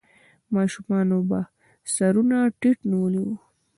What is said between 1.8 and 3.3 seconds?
سرونه ټيټ نيولې